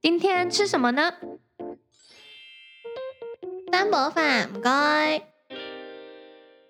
[0.00, 1.12] 今天吃什么呢？
[3.72, 5.18] 三宝饭，唔该。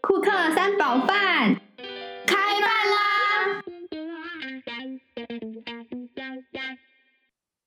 [0.01, 1.61] 库克三宝饭
[2.27, 3.62] 开饭啦！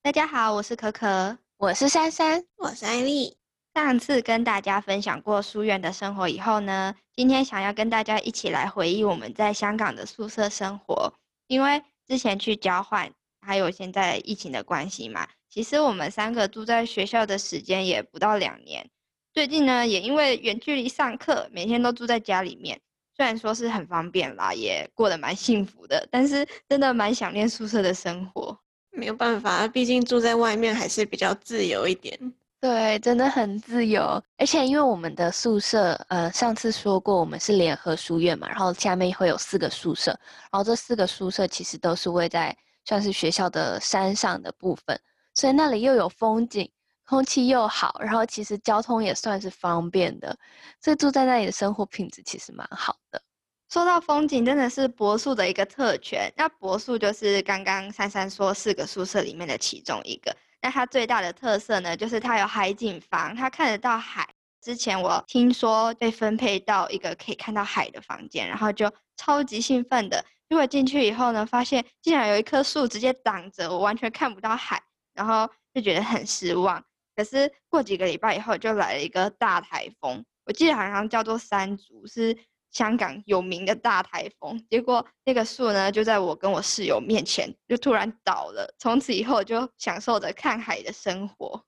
[0.02, 3.38] 大家好，我是可可，我是珊珊，我是艾丽。
[3.76, 11.14] 上次跟大家分享过书院的生活以后呢，今天想要跟大家一起来回忆我们在香港的宿舍生活。
[11.46, 13.12] 因为之前去交换，
[13.46, 18.90] 还有现在疫情的关系嘛，其实我们三个住在学校的时间也不到两年。
[19.34, 22.80] 最近呢，也因为远距离上课，每天都住在家里面，
[23.18, 28.58] 虽然说是很方便啦，也过得蛮幸福的，但是真的蛮想念宿舍的生活。
[28.92, 32.18] 没有办法，毕竟住在外面还是比较自由一点。
[32.62, 34.24] 对，真的很自由。
[34.38, 40.12] 而且因为我们的宿舍，呃，上次说过我们是联合书院嘛，然后下面会有四个宿舍，
[40.50, 45.00] 然后这四个宿舍其实都是位在算是学校的山上的部分，
[45.34, 46.70] 所以那里又有风景，
[47.06, 50.38] 空气又好，然后其实交通也算是方便的，
[50.82, 53.22] 所以住在那里的生活品质其实蛮好的。
[53.70, 56.30] 说到风景，真的是博树的一个特权。
[56.36, 60.36] 那博树就是刚刚珊珊说四个宿舍里面的其中一个。
[60.62, 64.28] 那它最大的特色呢，就是它有海景房，它看得到海。
[64.62, 70.24] 之前我听说被分配到一个可以看到海的房间，然后就超级兴奋的。
[70.50, 76.84] 结果进去以后呢，发现竟然有一棵树直接挡着我，完全看不到海，然后就觉得很失望。
[77.16, 82.38] 可是过几个礼拜以后，就来了一个大台风，我记得好像叫做山竹，是。
[82.72, 88.74] 香港有名的大台风，结果那个树呢，就在我跟我室友面前就突然倒了。
[88.80, 91.62] 从此以后就享受着看海的生活。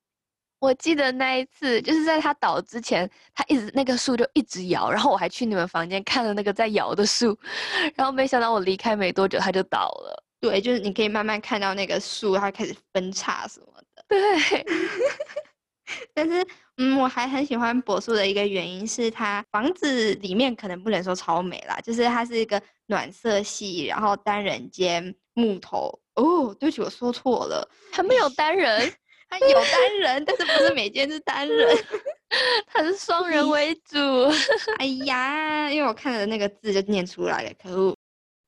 [0.59, 7.37] 我记得那一次，就是在它倒之前，它一直那个树就一直摇，然后我还去你们房间看了那个在摇的树，
[7.95, 10.23] 然后没想到我离开没多久它就倒了。
[10.43, 14.03] 对，就是你可以慢慢看到那个树它开始分叉什么的。
[14.09, 14.19] 对。
[16.13, 16.45] 但是，
[16.77, 25.97] 嗯，我还很喜欢柏树的一个原因是，它房子里面可能不能说超美啦，就是它是一个暖色系，然后单人间木头。
[26.15, 28.91] 哦，对不起，我说错了，它没有单人，
[29.29, 31.77] 它有单人，但是不是每间是单人，
[32.67, 33.97] 它是双人为主。
[34.77, 37.95] 哎呀，因为我看了那个字就念出来了，可恶。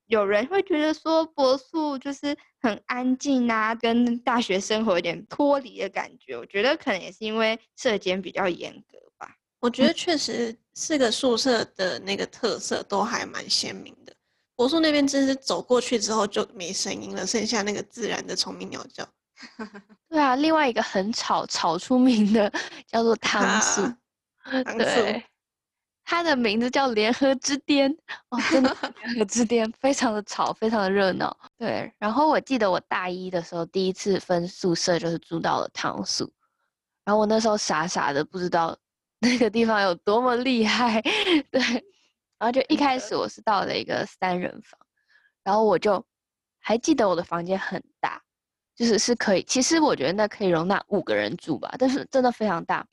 [0.06, 6.36] 有人会觉得说博宿就是很安静啊，跟大学生活有点脱离的感觉。
[6.36, 9.34] 我觉得可能也是因为社监比较严格吧。
[9.60, 14.12] 我觉得确实四个宿舍的那个特色都还蛮鲜明的。
[14.54, 19.06] 博宿那边真是走过去之后就没声音了，剩下那个自然的虫鸣鸟叫。
[20.08, 22.50] 对啊，另外一个很吵、吵出名的
[22.86, 23.82] 叫做汤宿。
[24.78, 25.22] 对。
[26.08, 27.90] 它的名字叫联合之巅
[28.30, 31.36] 哦，真的联合之巅，非常的吵，非常的热闹。
[31.58, 36.32] 对，然后我记得我大一的时候第一次分宿舍就是住到了汤宿，
[37.04, 38.78] 然后我那时候傻傻的不知道
[39.18, 41.02] 那个地方有多么厉害，
[41.50, 41.60] 对，
[42.38, 44.78] 然后就一开始我是到了一个三人房，
[45.42, 46.06] 然后我就
[46.60, 48.22] 还记得我的房间很大，
[48.76, 52.86] 就是是可以，其实我觉得那可以容纳五个人住吧，但是真的非常大。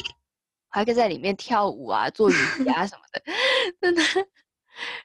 [0.73, 2.33] 还可以在里面跳舞啊，做瑜
[2.65, 3.21] 伽什么的，
[3.79, 4.01] 真的。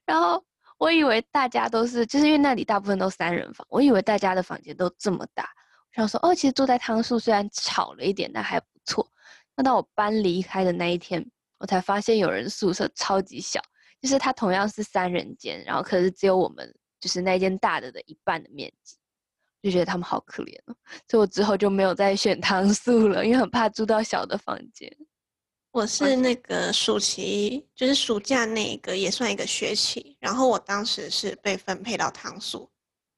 [0.06, 0.42] 然后
[0.78, 5.48] 我以为大家都是，就是因为那里大部分都三人房，我以为大家的房间都这么大。
[5.94, 9.06] 我想说，哦，其实住在汤宿虽然吵了一点，但还不错。
[9.54, 11.24] 那到我搬离开的那一天，
[11.58, 13.60] 我才发现有人宿舍超级小，
[14.00, 18.96] 就是它同样是三人间，然后可是只有我们就是那间大的的一半的面积，
[19.62, 20.74] 就觉得他们好可怜哦。
[21.08, 24.90] 所以我之后就没有再选汤宿了，因为很怕住到小的房间。
[25.78, 32.68] 我是那个暑期，就是暑假那一个也算一个学期，然后我当时是被分配到汤宿。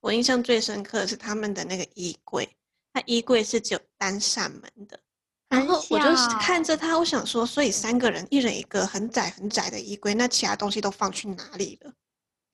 [0.00, 2.46] 我印象最深刻的是他们的那个衣柜，
[2.92, 5.00] 它衣柜是只有单扇门的，
[5.48, 11.90] 然后我就是看着他，我想说，所以三个人一人一个很窄很窄的衣柜，那其他东西都放去哪里了？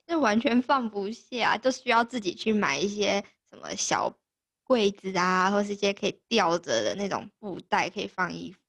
[0.06, 4.16] 就完全放不下，就需要自己去买一些什么小
[4.62, 8.60] 柜子啊，或是一些可以吊着的那种布袋，可以放衣服。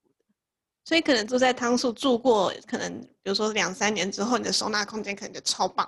[0.87, 2.89] 所以可能住在汤宿住过，可能
[3.21, 5.85] 比如说两三年之后，你的收纳空间可能就超棒，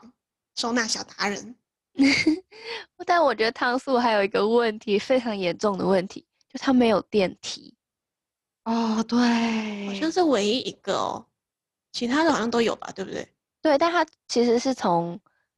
[0.58, 1.56] 收纳小达人。
[3.08, 7.74] 但我觉得汤宿还有一个问题，非常严重的问题，就它没有电梯。
[8.66, 11.26] 哦，对，好像是唯一一个哦，
[11.94, 13.26] 其他的好像都有吧，对不对？
[13.62, 15.18] 对，但它其实是从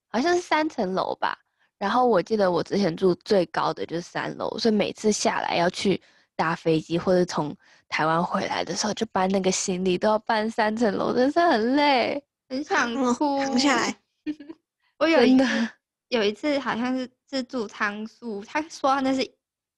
[0.10, 1.36] 好像是三层楼吧，
[1.80, 6.00] 然后我记得我之前住最高的就是三楼，所以每次下来要去。
[6.34, 7.56] 搭飞机或者从
[7.92, 13.38] 台湾回来的时候，就搬那个行李都要搬三层楼，真是很累，很想哭。
[13.44, 13.96] 躺下来，
[14.98, 15.70] 我有一次
[16.08, 19.30] 有一次好像是自助仓宿，他说那是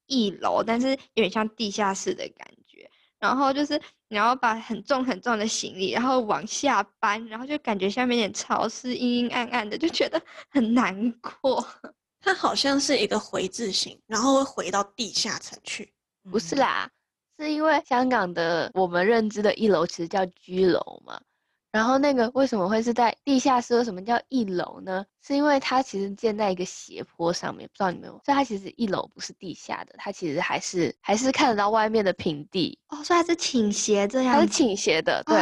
[0.06, 2.90] 一楼，但是有点像地下室的感觉。
[3.20, 11.66] 然后就是你要把很重很重的行李，然后往下搬，然后就感觉下面有点潮湿、阴阴暗暗的，就觉得很难过。
[12.20, 15.94] 它好像是一个回字形，然后会回到地下层去。
[16.30, 16.90] 不是啦，
[17.44, 21.20] 是因为香港的我们认知的一楼其实叫居楼嘛。
[21.72, 23.76] 然后那个为什么会是在地下室？
[23.76, 25.04] 为什么叫一楼呢？
[25.26, 28.14] 是因为它其实建在一个斜坡上面，不知道你们有？
[28.24, 35.24] 所以它其实一楼不是地下的，它其实还是还是看得到外面的平地哦，所以它是倾斜这样，它是倾斜的。
[35.26, 35.36] 对，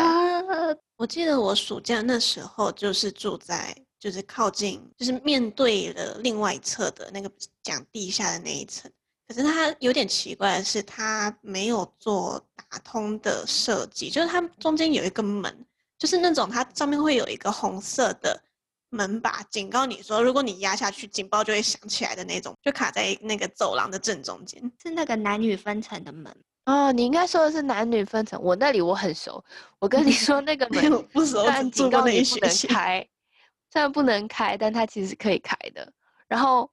[0.96, 7.30] 我记得我暑假那时候就是住在就是靠近就是面对了另外一侧的那个
[7.62, 8.90] 讲地下的那一层，
[9.32, 15.66] 可是它有点奇怪的是，它没有做打通的设计，就是它中间有一个门。
[15.98, 18.42] 就是那种它上面会有一个红色的
[18.90, 26.36] 门把，警告你说，如果你压下去，警报就会响起来的那种，就卡在那个走廊的正中间，是那个男女分层的门
[26.66, 26.92] 哦。
[26.92, 29.42] 你应该说的是男女分层，我那里我很熟。
[29.80, 33.08] 我跟你说那个 门不熟，但警告你不能开，
[33.72, 35.88] 虽然不能开，但它其实可以开的。
[36.28, 36.68] 然后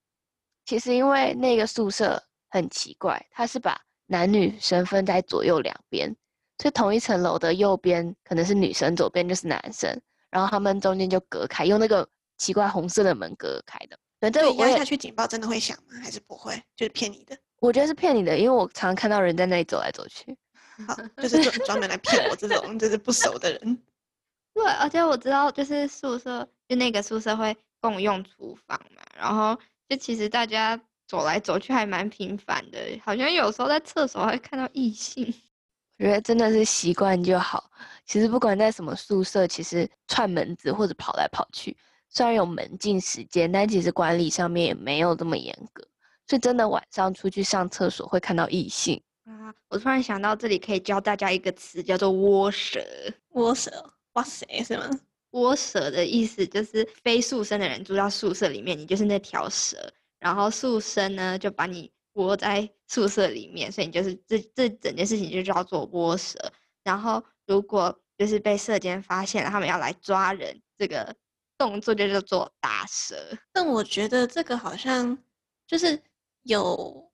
[0.65, 6.15] 其实因为那个宿舍很奇怪，他是把男女生分在左右两边。
[6.61, 9.89] 所以同一层楼的右边可能是女生，左边就是男生，
[10.29, 13.97] 然后他们中间就隔开，用那个奇怪红色的门隔开的。
[14.19, 16.01] 对，这个压下去警报真的会响吗？
[16.03, 16.61] 还是不会？
[16.75, 17.39] 就是骗你的？
[17.61, 20.37] 我觉得是骗你的，因为我常常看到人在那里走来走去。
[20.87, 23.83] 好，就是专专门来骗我这种就是不熟的人。
[24.53, 29.57] 对，而且我知道，就是宿舍就那个宿舍会共用厨房嘛，然后
[29.89, 35.25] 就其实大家走来走去还蛮频繁的，好像有时候在厕所会看到异性。
[35.99, 37.69] 我觉得真的是习惯就好。
[38.05, 41.77] 其实不管在什么宿舍，其实串门子或者跑来跑去，
[42.09, 45.83] 虽然有门禁时间，但其实管理上面也没有这么严格。
[46.27, 49.53] 所以真的晚上出去上厕所会看到异性啊！
[49.69, 52.81] 我突然想到，这里可以教大家一个词，叫做“窝蛇”。
[53.33, 53.71] 窝蛇，
[54.13, 54.91] 哇塞，是吗？
[55.31, 59.77] 窝蛇的意思就是非宿生的人住到宿舍里面，你就是那条蛇，
[60.19, 61.93] 然后宿生呢就把你。
[62.15, 66.37] 窝在宿舍里面，所以你就是这这整件事情就叫做窝蛇。
[66.83, 71.15] 然后如果就是被舍监发现了，他们要来抓人，这个
[71.57, 73.15] 动作就叫做打蛇。
[73.53, 75.17] 但我觉得这个好像
[75.65, 76.03] 就是
[76.43, 77.09] 有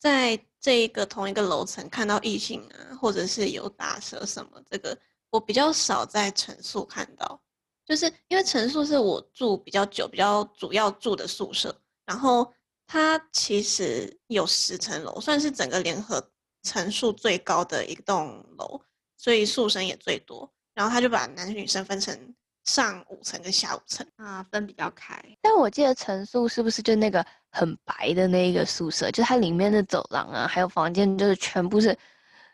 [0.00, 4.98] 在这一个同一个楼层看到异性啊，或者是有打蛇什么，这个
[5.30, 7.40] 我比较少在陈宿看到，
[7.86, 11.72] 就是因为陈宿是我住比较久、比较主要住的宿舍，
[12.08, 12.50] 然后。
[12.90, 16.26] 它其实有十层楼，算是整个联合
[16.62, 18.80] 层数最高的一栋楼，
[19.14, 20.50] 所以宿生也最多。
[20.72, 22.18] 然后他就把男女生分成
[22.64, 25.22] 上五层跟下五层啊，分比较开。
[25.42, 29.10] 但我记得层数是不是就那个很白的那一个宿舍？
[29.10, 31.94] 就它里面的走廊啊，还有房间，就是全部是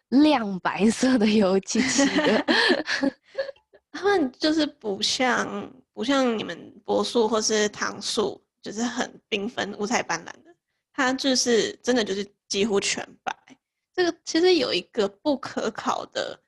[0.08, 2.44] 亮白色的油漆漆的。
[3.92, 8.43] 他们就是不像不像你们柏树或是糖树。
[8.64, 10.54] 就是很缤纷、五彩斑斓的，
[10.94, 13.36] 它就是真的就是几乎全白。
[13.94, 16.40] 这个其实有一个不可考的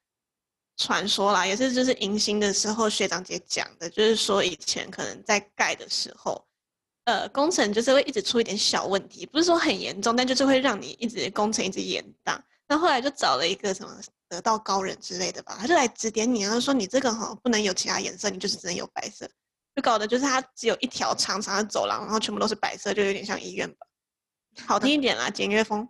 [0.79, 6.43] 传说啦，也是就是迎新的时候学长姐讲的，就是说以前可能在盖的时候，
[7.05, 12.41] 呃，工程就是会一直出一点小问题，不是说很严重，但就是会让你一直工程一直延宕。
[12.67, 19.31] 那后来就找了一个什么得道高人之类的吧，他就来指点你，然后说你这个哈不能有其他颜色，你就是只能有白色。
[19.77, 23.87] 就搞的就是它只有一条长长的走廊，然后全部都是白色，就有点像医院吧。
[24.67, 25.87] 好听一点啦，简约风，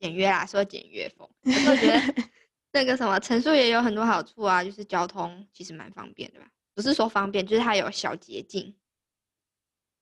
[0.00, 1.30] 简约啦，说简约风。
[1.44, 2.14] 我觉得
[2.72, 6.46] 那个什么陈述也有很多好处啊，就是交通其实蛮方便的吧？
[6.74, 8.74] 不是说方便，就是它有小捷径。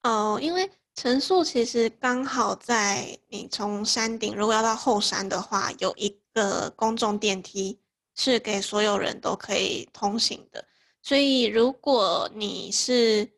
[0.04, 7.78] 哦，因为陈述其实刚好在你从山顶如果要到后山的话，有一个公众电梯
[8.14, 10.66] 是给所有人都可以通行的。
[11.02, 13.28] 所以，如果你是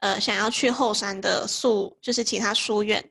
[0.00, 3.02] 呃想要去后山的宿，就是其他书院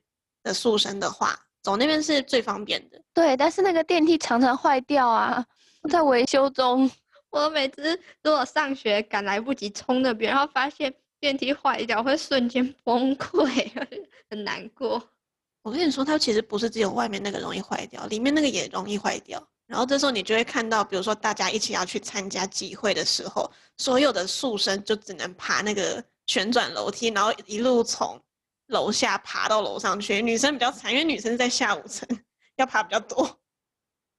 [0.44, 3.02] 的宿生的话，走那边是最方便的。
[3.14, 5.44] 对，但是那个电梯常常坏掉啊，
[5.90, 6.90] 在维修中。
[7.32, 13.70] 我每次如果上学赶来不及冲那边，然后发现电梯坏掉，会瞬间崩溃，
[14.30, 15.02] 很难过。
[15.64, 19.46] 我跟你说，它其实不是只有外面那个容易坏掉，里面那个也容易坏掉。
[19.68, 28.22] 然后这时候你就会看到，比如说大家一起要去参加集会的时候，所有的宿生就只能爬那个旋转楼梯，然后一路从
[28.68, 30.22] 楼下爬到楼上去。
[30.22, 32.08] 女生比较惨，因为女生在下五层，
[32.58, 33.40] 要爬比较多。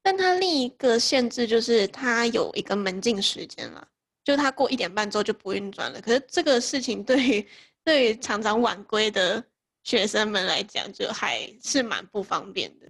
[0.03, 3.87] 但它另一个限制就是它有一个门禁时间了，
[4.25, 6.00] 就它过一点半之后就不运转了。
[6.00, 7.49] 可是这个事情对于
[7.85, 9.45] 对于常常晚归的
[9.85, 12.87] 学生们来讲，就还是蛮不方便的。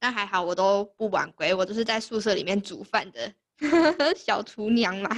[0.00, 3.32] 那还好，我都不晚归，我都是在宿舍里面煮饭的
[4.16, 5.10] 小厨娘嘛。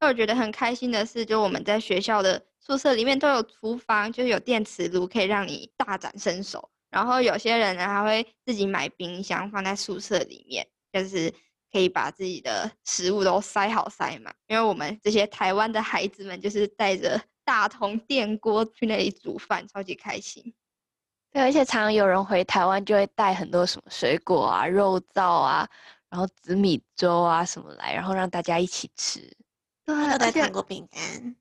[0.00, 6.68] 那我觉得很开心的是，就我们在学校的宿舍里面都有厨房，就是有电磁炉，可以让你大展身手。
[6.90, 11.32] 然后有些人呢，还会自己买冰箱放在宿舍里面，就是
[11.72, 14.34] 可以把自己的食物都塞好塞满。
[14.48, 20.54] 因为我们这些台湾的孩子们，就是带着大铜电锅去那里煮饭，超级开心。
[21.34, 25.68] 对，而且常常有人回台湾就会带很多什么水果啊、肉燥啊，
[26.08, 29.18] 然后紫米粥啊什么来，然后让大家一起吃。
[29.84, 31.34] 对，而且糖果饼干，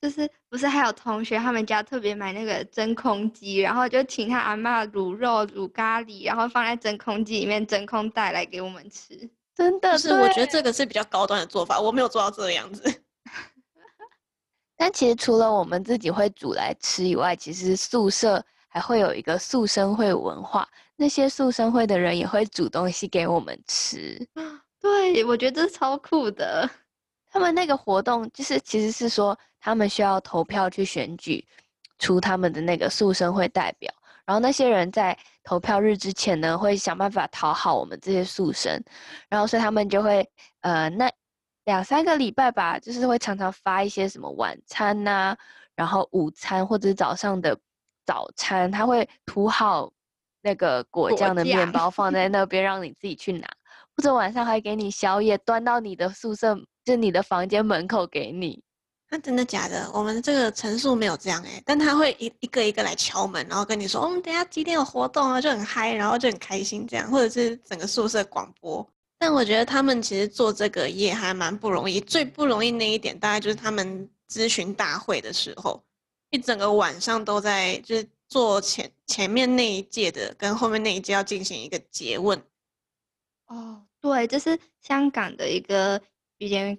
[0.00, 9.28] 就是不是还有同学他们家特别买那个真空机，然后就请他阿妈卤肉、卤咖喱，然后放在真空机里面真空带来给我们吃。
[9.56, 13.02] 真的是，我觉得这个是比较高端的做法，我没有做到这个样子。
[14.78, 18.40] 但其实除了我们自己会煮来吃以外，其实宿舍。
[18.72, 24.18] 还会有一个宿生会文化，那些宿生会的人也会煮东西给我们吃。
[24.80, 26.66] 对，我觉得超酷的。
[27.28, 31.46] 他们那个活动就是，其实是说他们需要投票去选举
[31.98, 33.92] 出他们的那个宿生会代表，
[34.24, 35.14] 然后那些人在
[35.44, 38.82] 投票日之前呢，会想办法讨好我们这些宿生，
[39.28, 40.26] 然后所以他们就会
[40.62, 41.12] 呃，那
[41.66, 45.36] 两三个礼拜吧，就是会常常发一些什么晚餐呐，
[45.76, 47.54] 然后午餐或者早上的。
[48.04, 49.90] 早餐他会涂好
[50.42, 53.46] 那个果酱的面包放在那边让你自己去拿，
[53.96, 58.62] 或者晚上还给你宵夜端到你的宿舍，就你的房间门口给你。
[59.08, 59.90] 那真的假的？
[59.92, 68.84] 我们这个陈述没有这样哎，但他会一一个一个来敲门，然后跟你说我们等下几点有活动啊，就很嗨，然后就很开心这样，或者是整个宿舍广播。
[69.18, 75.80] 但我觉得他们其实做这个也还蛮不容易，最不容易那一点大概就是他们咨询大会的时候。
[76.32, 82.42] 一整个晚上都在就是做前前面那一届的跟后面那一届要进行一个诘问。
[83.46, 86.00] 哦，对，这是香港的一个
[86.38, 86.78] 有点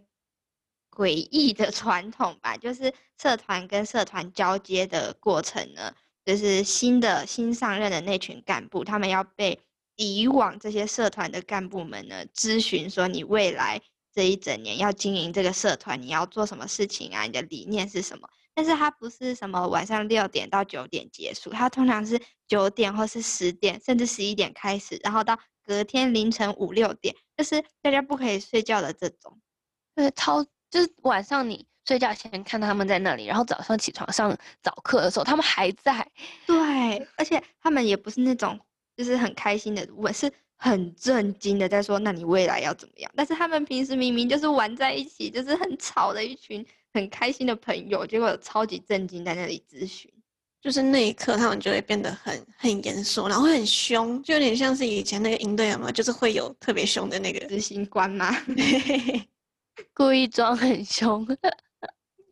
[0.90, 2.92] 诡异的传统吧，就是
[3.22, 5.94] 社团跟社团交接的过程呢，
[6.26, 9.60] 就是新的新上任的那群干部，他们要被
[9.98, 13.80] 以往这些社团的干部们呢咨询说，你未来
[14.12, 17.22] 这一整年要经营这个社团，你要做什么事情啊？
[17.22, 18.28] 你的理念是什么？
[18.56, 29.40] 但是它不是什么晚上六点到九点结束，它通常是九点或是十点，甚至十一点开始，然后到隔天凌晨五六点，就是大家不可以睡觉的这种。
[29.96, 36.06] 对，超就是晚上你睡觉前看到他们在那里，然后早上起床上早课的时候，他们还在。
[36.46, 38.60] 对，而且他们也不是那种
[38.96, 43.12] 就是很开心的问，是很震惊的在说，那你未来要怎么样？
[43.16, 46.66] 但是他们平时明明就是玩在一起，就是很吵的一群。
[46.94, 50.12] 很开心的朋友，结果超级震惊，在那里咨询，
[50.62, 55.92] 就是那一刻，他们就会变得很很严肃，然后会很凶，就有点像是以前那个营队有没有？
[55.92, 58.32] 就是会有特别凶的那个执行官嘛？
[59.96, 61.26] 故意装很凶。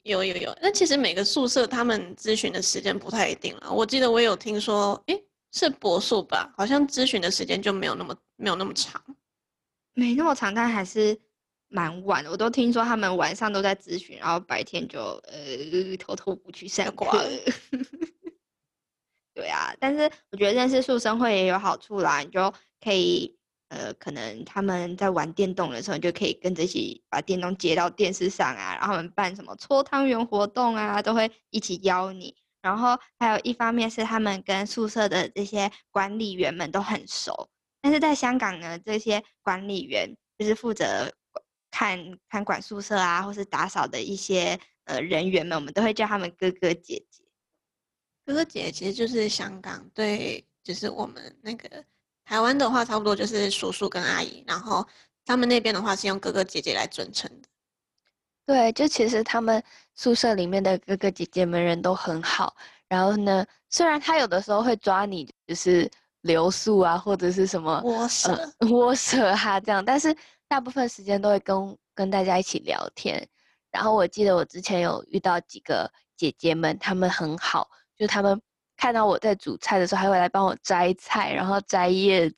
[0.04, 3.72] 有有有，那其实每个宿舍他们咨询的时间不太一定了。
[3.72, 6.54] 我记得我有听说，诶，是博宿吧？
[6.56, 9.04] 好像咨询的时间就没有那么没有那么长，
[9.94, 11.20] 没那么长，但还是。
[11.72, 17.08] 蛮晚的，我都听说他们晚上都在咨询，然后白天就呃偷偷不去上课。
[19.34, 23.38] 对啊，但是我觉得认识宿生会也有好处啦，你就可以
[23.70, 32.36] 呃，可能他们在玩电动的时候，你就可以跟着一起把电动接到电视上啊，然后他们办什么搓汤圆活动啊，都会一起邀你。
[32.62, 37.50] 然后还有一方面是他们跟宿舍的这些管理员们都很熟，
[37.82, 41.10] 但是在香港呢，这些管理员就是负责。
[41.72, 47.24] 看看管宿舍啊，或是打扫的一些呃人员们，我们都会叫他们哥哥姐姐。
[48.26, 51.84] 哥哥姐姐其实就是香港对，就是我们那个
[52.26, 54.86] 台湾的话，差不多就是叔叔跟阿姨，然后
[55.26, 57.48] 他们那边的话是用哥哥姐姐来尊称的。
[58.46, 59.64] 对，就其实他们
[59.96, 62.56] 宿舍里面的哥哥姐姐们人都很好。
[62.90, 65.90] 然后呢，虽然他有的时候会抓你，就是
[66.22, 70.16] 留宿啊，或者是什么窝舍窝舍哈这样，但是。
[70.52, 73.26] 大部分时间都会跟跟大家一起聊天，
[73.72, 78.38] 然后我记得我之前有遇到几个姐姐们，她们很好，就她们
[78.76, 82.36] 看到我在煮菜的时候，还会来帮我摘菜，然后摘叶子，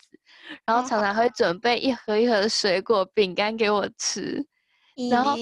[0.63, 4.45] 然后常常会准备一盒一盒的水果饼干给我吃，
[5.09, 5.35] 然后，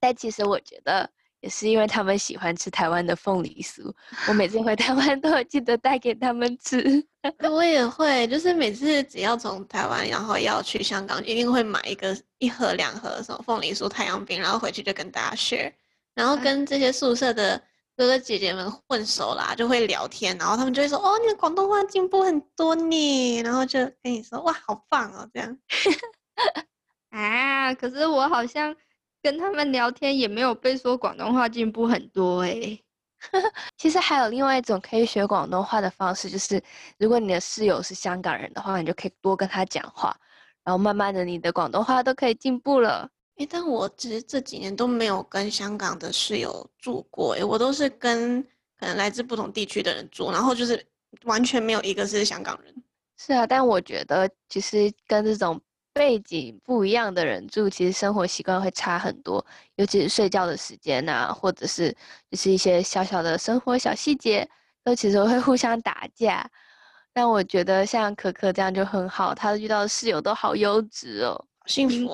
[0.00, 1.08] 但其实我觉得。
[1.40, 3.92] 也是因为他们喜欢吃台湾的凤梨酥，
[4.28, 7.04] 我每次回台湾 都会记得带给他们吃。
[7.50, 15.72] 我也会，就是每次只要从台湾然后要去香港，一定会买一个一盒两盒什么凤梨酥、太阳饼，然后回去就跟大家 share，
[16.14, 17.60] 然后跟这些宿舍的
[17.96, 25.58] 哥哥姐姐们混熟啦，就会聊天，然后他们就会说：“哦，你的广东话进步很多呢。”然后就跟你说：“哇，好棒哦！”这样
[27.10, 28.74] 啊，可是我好像
[29.22, 32.78] 跟他们聊天也没有被说广东话进步很多哎。
[33.76, 36.62] 其实还有另外一种可以学广东话的方式，就是
[36.98, 40.16] 如果你的室友是香港人的话，你就可以多跟他讲话，
[40.62, 43.10] 然后慢慢的你的广东话都可以进步了。
[43.36, 48.40] 哎，但我其实这几年都没有跟香港的室友住过，哎，我都是跟
[48.78, 50.86] 可能来自不同地区的人住，然后就是
[51.24, 52.72] 完全没有一个是香港人。
[53.16, 55.60] 是啊，但我觉得其实跟这种
[55.98, 61.90] 背景不一样的人住，其实生活习惯会差很多，尤其是睡觉的时间啊，或者是
[62.30, 64.48] 就是一些小小的生活小细节，
[64.84, 66.48] 都其实会互相打架。
[67.12, 71.44] 但我觉得像可可这样就很好，她遇到的室友都好优质哦。
[71.66, 72.06] 幸福，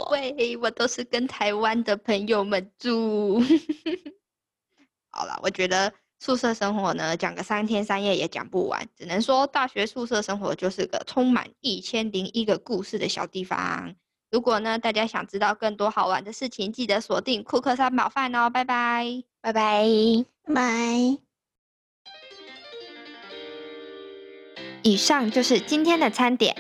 [0.63, 3.39] 我都是跟台湾的朋友们住。
[5.13, 5.93] 好了，我觉得
[6.25, 13.95] 宿舍生活呢，讲个三天三夜也讲不完，只能说大学宿舍生活就是个充满一千零一个故事的小地方。
[14.31, 19.85] 如果呢，大家想知道更多好玩的事情，记得锁定库克三宝饭哦，拜拜，拜拜，
[20.47, 21.19] 拜。
[24.83, 26.57] 以上就是今天的餐点，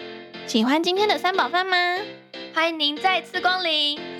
[0.47, 1.76] 喜欢今天的三宝饭吗？
[2.54, 4.13] 欢迎您再次光临。